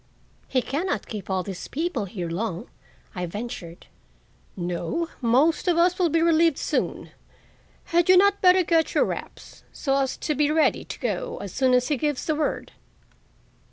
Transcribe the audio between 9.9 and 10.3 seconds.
as